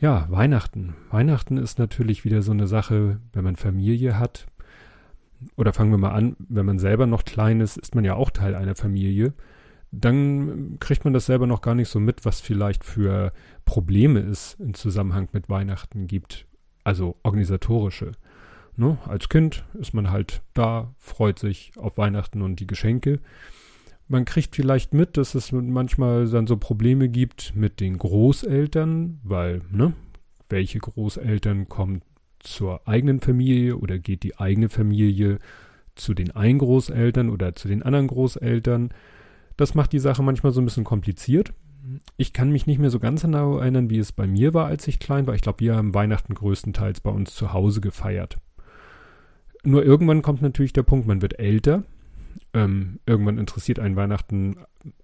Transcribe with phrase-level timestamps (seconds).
[0.00, 0.94] Ja, Weihnachten.
[1.10, 4.46] Weihnachten ist natürlich wieder so eine Sache, wenn man Familie hat.
[5.56, 8.30] Oder fangen wir mal an, wenn man selber noch klein ist, ist man ja auch
[8.30, 9.34] Teil einer Familie.
[9.90, 13.32] Dann kriegt man das selber noch gar nicht so mit, was vielleicht für
[13.64, 16.46] Probleme es im Zusammenhang mit Weihnachten gibt.
[16.84, 18.12] Also organisatorische.
[18.76, 18.98] Ne?
[19.04, 23.18] Als Kind ist man halt da, freut sich auf Weihnachten und die Geschenke
[24.08, 29.60] man kriegt vielleicht mit, dass es manchmal dann so Probleme gibt mit den Großeltern, weil,
[29.70, 29.92] ne,
[30.48, 32.00] welche Großeltern kommen
[32.40, 35.38] zur eigenen Familie oder geht die eigene Familie
[35.94, 38.90] zu den einen Großeltern oder zu den anderen Großeltern.
[39.56, 41.52] Das macht die Sache manchmal so ein bisschen kompliziert.
[42.16, 44.86] Ich kann mich nicht mehr so ganz genau erinnern, wie es bei mir war, als
[44.88, 45.34] ich klein war.
[45.34, 48.38] Ich glaube, wir haben Weihnachten größtenteils bei uns zu Hause gefeiert.
[49.64, 51.82] Nur irgendwann kommt natürlich der Punkt, man wird älter
[52.54, 54.56] ähm, irgendwann interessiert einen Weihnachten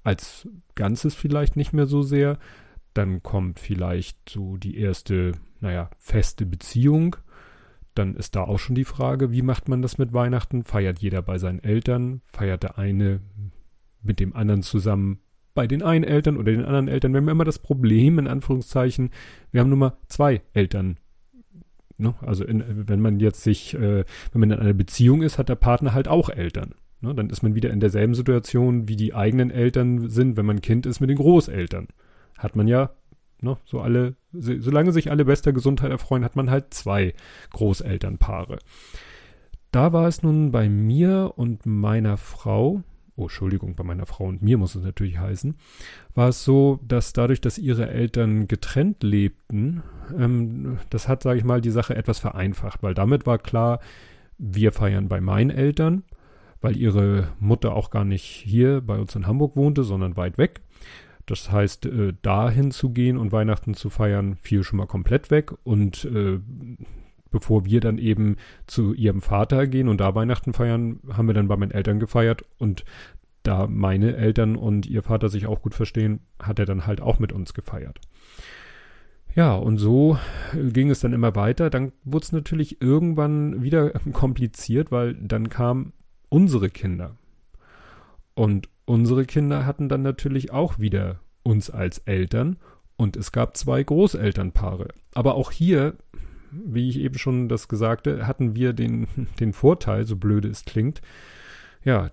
[0.03, 2.39] als Ganzes vielleicht nicht mehr so sehr.
[2.95, 7.17] Dann kommt vielleicht so die erste, naja, feste Beziehung.
[7.95, 10.65] Dann ist da auch schon die Frage, wie macht man das mit Weihnachten?
[10.65, 12.23] Feiert jeder bei seinen Eltern?
[12.27, 13.21] Feiert der eine
[14.03, 15.21] mit dem anderen zusammen
[15.55, 17.13] bei den einen Eltern oder den anderen Eltern?
[17.13, 19.11] Wir haben immer das Problem, in Anführungszeichen,
[19.53, 20.99] wir haben nur mal zwei Eltern.
[21.97, 22.15] Ne?
[22.21, 25.55] Also in, wenn man jetzt sich, äh, wenn man in einer Beziehung ist, hat der
[25.55, 26.75] Partner halt auch Eltern.
[27.05, 30.63] Ne, dann ist man wieder in derselben Situation, wie die eigenen Eltern sind, wenn man
[30.63, 31.89] Kind ist mit den Großeltern.
[32.39, 32.93] Hat man ja,
[33.43, 37.13] ne, so alle, so, solange sich alle bester Gesundheit erfreuen, hat man halt zwei
[37.51, 38.59] Großelternpaare.
[39.71, 42.83] Da war es nun bei mir und meiner Frau,
[43.17, 45.57] oh Entschuldigung, bei meiner Frau und mir muss es natürlich heißen,
[46.15, 49.83] war es so, dass dadurch, dass ihre Eltern getrennt lebten,
[50.19, 53.81] ähm, das hat, sage ich mal, die Sache etwas vereinfacht, weil damit war klar,
[54.39, 56.05] wir feiern bei meinen Eltern
[56.65, 60.63] weil ihre Mutter auch gar nicht hier bei uns in Hamburg wohnte, sondern weit weg.
[61.27, 65.53] Das heißt, äh, dahin zu gehen und Weihnachten zu feiern, fiel schon mal komplett weg.
[65.63, 66.41] Und äh,
[67.31, 68.37] bevor wir dann eben
[68.67, 72.47] zu ihrem Vater gehen und da Weihnachten feiern, haben wir dann bei meinen Eltern gefeiert.
[72.57, 72.87] Und
[73.43, 77.19] da meine Eltern und ihr Vater sich auch gut verstehen, hat er dann halt auch
[77.19, 78.01] mit uns gefeiert.
[79.35, 80.17] Ja, und so
[80.55, 81.69] ging es dann immer weiter.
[81.69, 85.93] Dann wurde es natürlich irgendwann wieder kompliziert, weil dann kam
[86.35, 87.17] unsere Kinder.
[88.35, 92.57] Und unsere Kinder hatten dann natürlich auch wieder uns als Eltern
[92.97, 94.89] und es gab zwei Großelternpaare.
[95.15, 95.95] Aber auch hier,
[96.51, 99.07] wie ich eben schon das gesagte, hatten wir den,
[99.39, 101.03] den Vorteil, so blöde es klingt,
[101.85, 102.11] ja,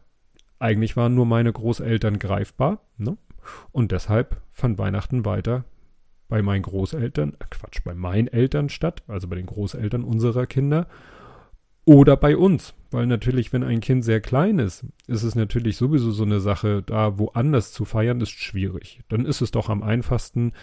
[0.60, 3.18] eigentlich waren nur meine Großeltern greifbar, ne?
[3.72, 5.66] Und deshalb fand Weihnachten weiter
[6.28, 10.86] bei meinen Großeltern, äh Quatsch, bei meinen Eltern statt, also bei den Großeltern unserer Kinder.
[11.86, 16.12] Oder bei uns, weil natürlich, wenn ein Kind sehr klein ist, ist es natürlich sowieso
[16.12, 19.02] so eine Sache, da woanders zu feiern, ist schwierig.
[19.10, 20.54] Dann ist es doch am einfachsten,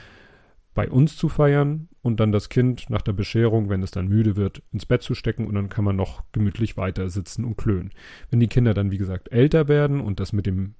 [0.74, 4.36] bei uns zu feiern und dann das Kind nach der Bescherung, wenn es dann müde
[4.36, 7.90] wird, ins Bett zu stecken und dann kann man noch gemütlich weiter sitzen und klönen.
[8.30, 10.74] Wenn die Kinder dann, wie gesagt, älter werden und das mit dem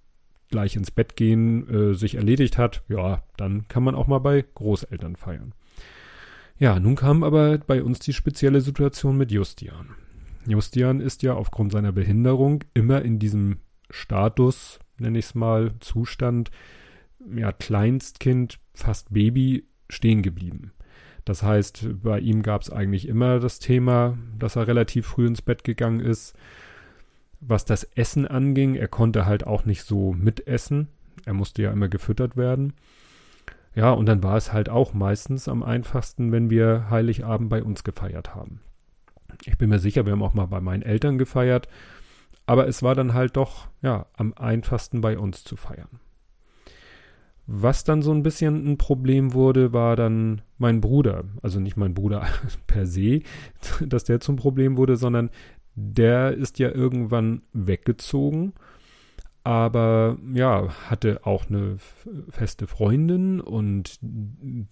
[0.51, 4.45] gleich ins Bett gehen äh, sich erledigt hat, ja, dann kann man auch mal bei
[4.55, 5.53] Großeltern feiern.
[6.59, 9.97] Ja, nun kam aber bei uns die spezielle Situation mit Justian.
[10.51, 13.59] Justian ist ja aufgrund seiner Behinderung immer in diesem
[13.91, 16.51] Status, nenne ich es mal, Zustand,
[17.35, 20.73] ja, Kleinstkind, fast Baby stehen geblieben.
[21.25, 25.43] Das heißt, bei ihm gab es eigentlich immer das Thema, dass er relativ früh ins
[25.43, 26.35] Bett gegangen ist.
[27.41, 30.89] Was das Essen anging, er konnte halt auch nicht so mitessen.
[31.27, 32.73] Er musste ja immer gefüttert werden.
[33.75, 37.85] Ja, und dann war es halt auch meistens am einfachsten, wenn wir Heiligabend bei uns
[37.85, 38.61] gefeiert haben.
[39.45, 41.69] Ich bin mir sicher, wir haben auch mal bei meinen Eltern gefeiert.
[42.47, 46.01] Aber es war dann halt doch, ja, am einfachsten bei uns zu feiern.
[47.47, 51.25] Was dann so ein bisschen ein Problem wurde, war dann mein Bruder.
[51.43, 52.27] Also nicht mein Bruder
[52.67, 53.23] per se,
[53.81, 55.31] dass der zum Problem wurde, sondern
[55.75, 58.55] der ist ja irgendwann weggezogen
[59.45, 61.77] aber ja, hatte auch eine
[62.29, 63.99] feste Freundin und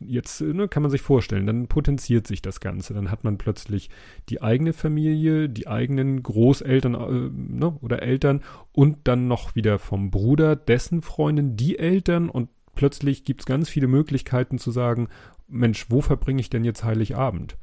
[0.00, 2.92] jetzt ne, kann man sich vorstellen, dann potenziert sich das Ganze.
[2.92, 3.90] Dann hat man plötzlich
[4.28, 8.42] die eigene Familie, die eigenen Großeltern äh, ne, oder Eltern
[8.72, 13.68] und dann noch wieder vom Bruder, dessen Freundin, die Eltern und plötzlich gibt es ganz
[13.68, 15.08] viele Möglichkeiten zu sagen,
[15.48, 17.56] Mensch, wo verbringe ich denn jetzt Heiligabend?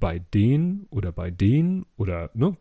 [0.00, 2.56] Bei denen oder bei denen oder ne?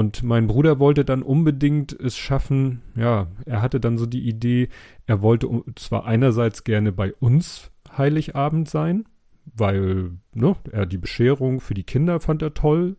[0.00, 4.70] Und mein Bruder wollte dann unbedingt es schaffen, ja, er hatte dann so die Idee,
[5.04, 9.04] er wollte zwar einerseits gerne bei uns Heiligabend sein,
[9.44, 12.96] weil, ne, er die Bescherung für die Kinder fand er toll,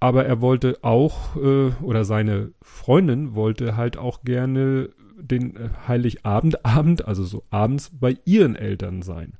[0.00, 7.06] aber er wollte auch, äh, oder seine Freundin wollte halt auch gerne den äh, Heiligabendabend,
[7.06, 9.34] also so abends bei ihren Eltern sein.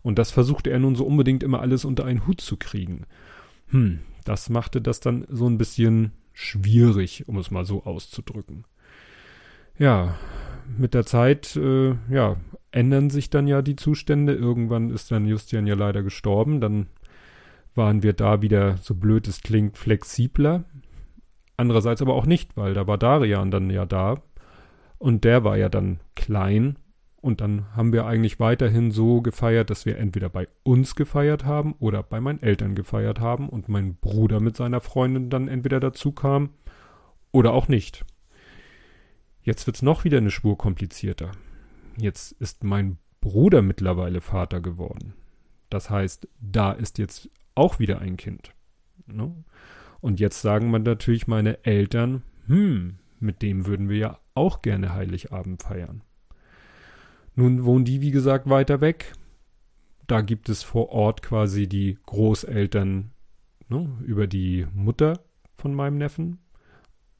[0.00, 3.02] Und das versuchte er nun so unbedingt immer alles unter einen Hut zu kriegen.
[3.66, 8.64] Hm, das machte das dann so ein bisschen schwierig, um es mal so auszudrücken.
[9.78, 10.14] Ja,
[10.78, 12.36] mit der Zeit, äh, ja,
[12.70, 14.34] ändern sich dann ja die Zustände.
[14.34, 16.60] Irgendwann ist dann Justian ja leider gestorben.
[16.60, 16.86] Dann
[17.74, 20.64] waren wir da wieder, so blöd es klingt, flexibler.
[21.56, 24.22] Andererseits aber auch nicht, weil da war Darian dann ja da.
[24.98, 26.76] Und der war ja dann klein.
[27.22, 31.74] Und dann haben wir eigentlich weiterhin so gefeiert, dass wir entweder bei uns gefeiert haben
[31.78, 36.10] oder bei meinen Eltern gefeiert haben und mein Bruder mit seiner Freundin dann entweder dazu
[36.10, 36.50] kam
[37.30, 38.04] oder auch nicht.
[39.40, 41.30] Jetzt wird's noch wieder eine Spur komplizierter.
[41.96, 45.14] Jetzt ist mein Bruder mittlerweile Vater geworden.
[45.70, 48.52] Das heißt, da ist jetzt auch wieder ein Kind.
[49.06, 49.32] Ne?
[50.00, 54.92] Und jetzt sagen man natürlich meine Eltern, hm, mit dem würden wir ja auch gerne
[54.92, 56.02] Heiligabend feiern.
[57.34, 59.12] Nun wohnen die, wie gesagt, weiter weg.
[60.06, 63.12] Da gibt es vor Ort quasi die Großeltern
[63.68, 65.20] ne, über die Mutter
[65.56, 66.38] von meinem Neffen.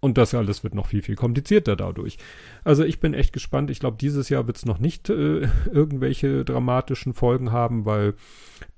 [0.04, 2.18] Und das alles wird noch viel, viel komplizierter dadurch.
[2.64, 3.70] Also ich bin echt gespannt.
[3.70, 5.42] Ich glaube, dieses Jahr wird es noch nicht äh,
[5.72, 8.14] irgendwelche dramatischen Folgen haben, weil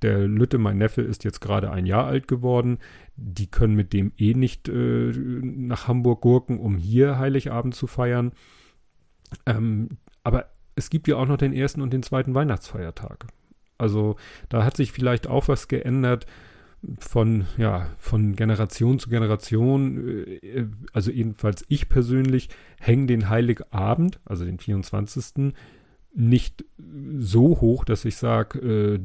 [0.02, 2.78] der Lütte, mein Neffe, ist jetzt gerade ein Jahr alt geworden.
[3.16, 8.32] Die können mit dem eh nicht äh, nach Hamburg gurken, um hier Heiligabend zu feiern.
[9.46, 13.26] Ähm, aber es gibt ja auch noch den ersten und den zweiten Weihnachtsfeiertag.
[13.78, 14.16] Also
[14.48, 16.26] da hat sich vielleicht auch was geändert
[16.98, 24.44] von, ja, von Generation zu Generation, äh, also jedenfalls ich persönlich, hänge den Heiligabend, also
[24.44, 25.54] den 24.,
[26.16, 26.64] nicht
[27.18, 29.00] so hoch, dass ich sage, äh,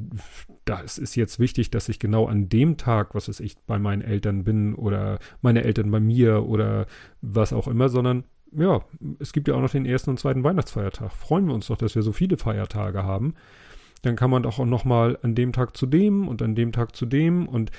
[0.65, 4.04] das ist jetzt wichtig, dass ich genau an dem Tag, was weiß ich, bei meinen
[4.04, 6.86] Eltern bin oder meine Eltern bei mir oder
[7.22, 8.81] was auch immer, sondern ja,
[9.19, 11.12] es gibt ja auch noch den ersten und zweiten Weihnachtsfeiertag.
[11.12, 13.36] Freuen wir uns doch, dass wir so viele Feiertage haben
[14.01, 16.96] dann kann man doch auch nochmal an dem Tag zu dem und an dem Tag
[16.96, 17.72] zu dem und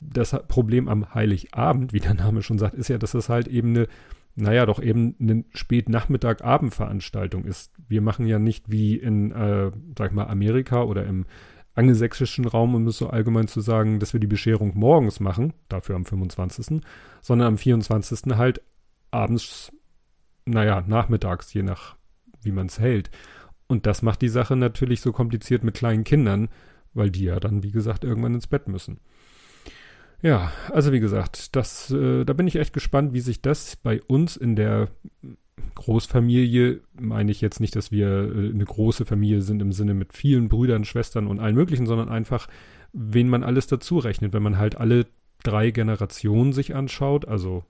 [0.00, 3.70] das Problem am Heiligabend, wie der Name schon sagt, ist ja, dass das halt eben
[3.70, 3.86] eine,
[4.34, 7.72] naja, doch eben eine Spätnachmittag-Abendveranstaltung ist.
[7.86, 11.26] Wir machen ja nicht wie in, äh, sag ich mal, Amerika oder im
[11.74, 15.96] angelsächsischen Raum, um es so allgemein zu sagen, dass wir die Bescherung morgens machen, dafür
[15.96, 16.80] am 25.,
[17.20, 18.36] sondern am 24.
[18.38, 18.62] halt
[19.10, 19.70] abends,
[20.50, 21.96] naja, nachmittags, je nach,
[22.42, 23.10] wie man es hält.
[23.66, 26.48] Und das macht die Sache natürlich so kompliziert mit kleinen Kindern,
[26.92, 28.98] weil die ja dann, wie gesagt, irgendwann ins Bett müssen.
[30.22, 34.02] Ja, also wie gesagt, das, äh, da bin ich echt gespannt, wie sich das bei
[34.02, 34.88] uns in der
[35.76, 40.12] Großfamilie, meine ich jetzt nicht, dass wir äh, eine große Familie sind im Sinne mit
[40.12, 42.48] vielen Brüdern, Schwestern und allen möglichen, sondern einfach,
[42.92, 45.06] wen man alles dazu rechnet, wenn man halt alle
[45.42, 47.64] drei Generationen sich anschaut, also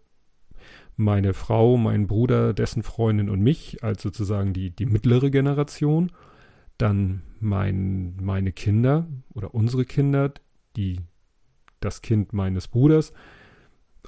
[0.97, 6.13] meine Frau, mein Bruder, dessen Freundin und mich als sozusagen die, die mittlere Generation.
[6.79, 10.33] Dann mein, meine Kinder oder unsere Kinder,
[10.77, 11.01] die,
[11.81, 13.13] das Kind meines Bruders.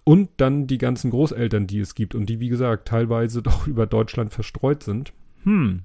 [0.05, 3.87] Und dann die ganzen Großeltern, die es gibt und die, wie gesagt, teilweise doch über
[3.87, 5.13] Deutschland verstreut sind.
[5.45, 5.83] Hm.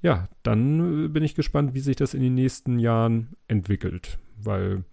[0.00, 4.18] Ja, dann äh, bin ich gespannt, wie sich das in den nächsten Jahren entwickelt.
[4.40, 4.84] Weil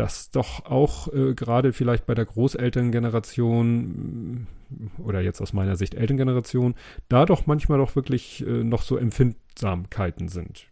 [0.00, 5.94] das doch auch äh, gerade vielleicht bei der Großelterngeneration äh, oder jetzt aus meiner Sicht
[5.94, 6.74] Elterngeneration,
[7.08, 10.68] da doch manchmal doch wirklich äh, noch so Empfindsamkeiten sind.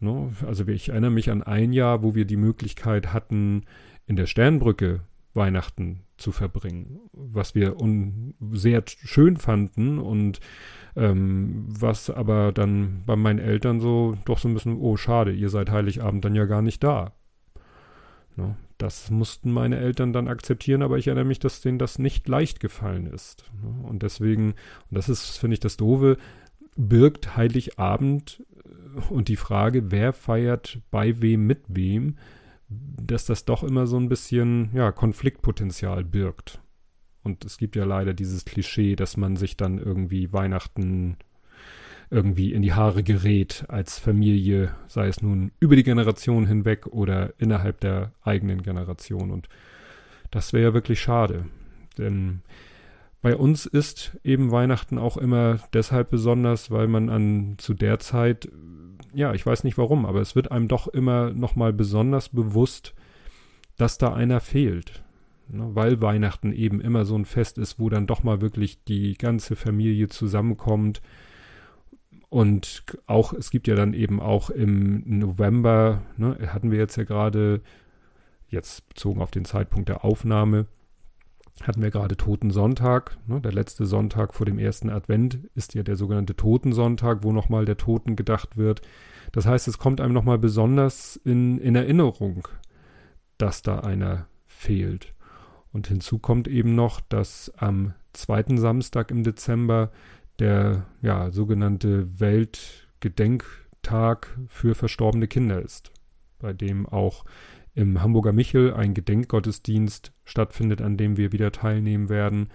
[0.00, 0.32] Ne?
[0.46, 3.64] Also ich erinnere mich an ein Jahr, wo wir die Möglichkeit hatten,
[4.06, 5.02] in der Sternbrücke
[5.34, 7.76] Weihnachten zu verbringen, was wir
[8.52, 10.40] sehr schön fanden und
[10.96, 15.50] ähm, was aber dann bei meinen Eltern so doch so ein bisschen, oh schade, ihr
[15.50, 17.12] seid Heiligabend dann ja gar nicht da.
[18.36, 18.56] Ne?
[18.78, 22.60] Das mussten meine Eltern dann akzeptieren, aber ich erinnere mich, dass denen das nicht leicht
[22.60, 23.44] gefallen ist.
[23.62, 23.86] Ne?
[23.88, 24.54] Und deswegen, und
[24.90, 26.16] das ist, finde ich, das Doofe,
[26.76, 32.16] birgt Heiligabend äh, und die Frage, wer feiert bei wem mit wem,
[32.68, 36.60] dass das doch immer so ein bisschen, ja, Konfliktpotenzial birgt.
[37.22, 41.16] Und es gibt ja leider dieses Klischee, dass man sich dann irgendwie Weihnachten
[42.10, 47.32] irgendwie in die Haare gerät als Familie, sei es nun über die Generation hinweg oder
[47.38, 49.30] innerhalb der eigenen Generation.
[49.30, 49.48] Und
[50.30, 51.46] das wäre ja wirklich schade.
[51.98, 52.42] Denn
[53.22, 58.48] bei uns ist eben Weihnachten auch immer deshalb besonders, weil man an zu der Zeit,
[59.14, 62.94] ja, ich weiß nicht warum, aber es wird einem doch immer nochmal besonders bewusst,
[63.76, 65.04] dass da einer fehlt.
[65.48, 69.14] Ne, weil Weihnachten eben immer so ein Fest ist, wo dann doch mal wirklich die
[69.14, 71.02] ganze Familie zusammenkommt,
[72.30, 77.02] und auch, es gibt ja dann eben auch im November, ne, hatten wir jetzt ja
[77.02, 77.60] gerade,
[78.48, 80.66] jetzt bezogen auf den Zeitpunkt der Aufnahme,
[81.62, 83.18] hatten wir gerade Totensonntag.
[83.26, 83.40] Ne?
[83.40, 87.76] Der letzte Sonntag vor dem ersten Advent ist ja der sogenannte Totensonntag, wo nochmal der
[87.76, 88.80] Toten gedacht wird.
[89.32, 92.46] Das heißt, es kommt einem nochmal besonders in, in Erinnerung,
[93.38, 95.14] dass da einer fehlt.
[95.72, 99.90] Und hinzu kommt eben noch, dass am zweiten Samstag im Dezember
[100.40, 105.92] der ja, sogenannte Weltgedenktag für verstorbene Kinder ist,
[106.38, 107.24] bei dem auch
[107.74, 112.48] im Hamburger Michel ein Gedenkgottesdienst stattfindet, an dem wir wieder teilnehmen werden.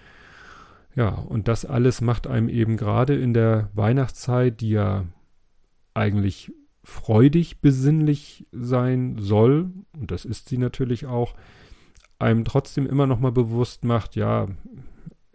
[0.94, 5.04] Ja, und das alles macht einem eben gerade in der Weihnachtszeit, die ja
[5.94, 6.52] eigentlich
[6.84, 11.34] freudig besinnlich sein soll, und das ist sie natürlich auch,
[12.18, 14.48] einem trotzdem immer noch mal bewusst macht, ja,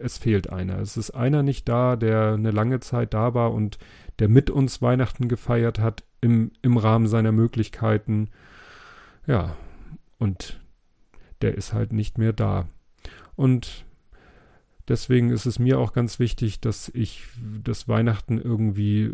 [0.02, 0.78] es fehlt einer.
[0.78, 3.78] Es ist einer nicht da, der eine lange Zeit da war und
[4.18, 8.28] der mit uns Weihnachten gefeiert hat im, im Rahmen seiner Möglichkeiten.
[9.26, 9.56] Ja,
[10.18, 10.60] und
[11.40, 12.68] der ist halt nicht mehr da.
[13.34, 13.84] Und
[14.88, 17.24] deswegen ist es mir auch ganz wichtig, dass ich
[17.62, 19.10] das Weihnachten irgendwie,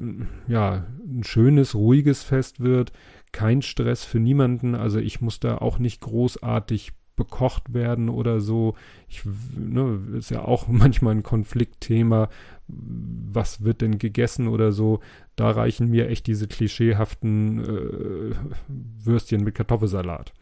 [0.47, 2.93] ja, ein schönes, ruhiges Fest wird.
[3.33, 4.75] Kein Stress für niemanden.
[4.75, 8.75] Also ich muss da auch nicht großartig bekocht werden oder so.
[9.09, 9.23] Ich,
[9.55, 12.31] ne, ist ja auch manchmal ein Konfliktthema.
[12.67, 15.01] Was wird denn gegessen oder so?
[15.37, 18.35] Da reichen mir echt diese klischeehaften äh,
[18.69, 20.33] Würstchen mit Kartoffelsalat.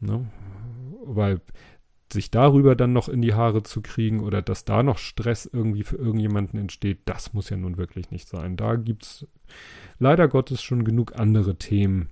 [0.00, 0.26] Ne?
[1.04, 1.40] Weil
[2.12, 5.82] sich darüber dann noch in die Haare zu kriegen oder dass da noch Stress irgendwie
[5.82, 8.56] für irgendjemanden entsteht, das muss ja nun wirklich nicht sein.
[8.56, 9.26] Da gibt's
[9.98, 12.08] leider Gottes schon genug andere Themen,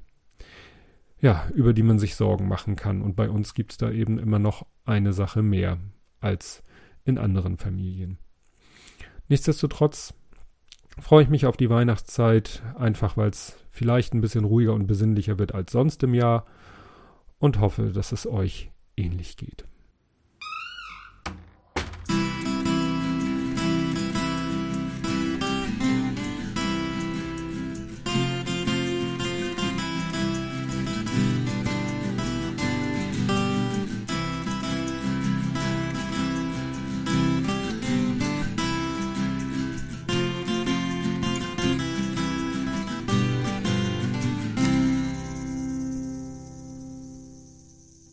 [1.21, 3.03] ja, über die man sich Sorgen machen kann.
[3.03, 5.79] Und bei uns gibt's da eben immer noch eine Sache mehr
[6.21, 6.63] als
[7.05, 8.19] in anderen Familien.
[9.29, 10.15] Nichtsdestotrotz
[10.99, 15.39] freue ich mich auf die Weihnachtszeit, einfach weil es vielleicht ein bisschen ruhiger und besinnlicher
[15.39, 16.47] wird als sonst im Jahr
[17.39, 19.67] und hoffe, dass es euch ähnlich geht.